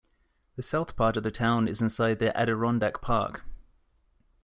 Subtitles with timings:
[0.55, 3.43] The south part of the town is inside the Adirondack Park.